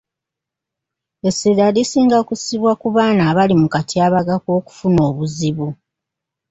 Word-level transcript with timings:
Essira 1.27 1.65
lisinga 1.75 2.19
kussibwa 2.27 2.71
ku 2.81 2.87
baana 2.95 3.23
abali 3.31 3.53
mu 3.61 3.67
katyabaga 3.73 4.35
k’okufuna 4.43 5.01
obuzibu. 5.09 5.67